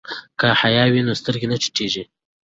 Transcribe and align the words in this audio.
که 0.39 0.47
حیا 0.61 0.83
وي 0.91 1.01
نو 1.07 1.13
سترګې 1.21 1.47
نه 1.51 1.57
ټیټیږي. 1.61 2.03